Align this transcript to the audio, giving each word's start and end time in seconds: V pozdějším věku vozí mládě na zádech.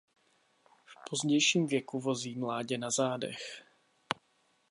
V 0.85 1.09
pozdějším 1.09 1.67
věku 1.67 1.99
vozí 1.99 2.35
mládě 2.37 2.77
na 2.77 2.89
zádech. 2.91 3.63